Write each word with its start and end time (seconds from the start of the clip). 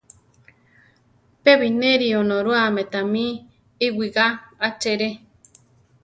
Pe 1.43 1.51
bineri 1.61 2.07
Onorúame 2.21 2.83
tamí 2.93 3.25
iwigá 3.85 4.27
achere. 4.67 5.09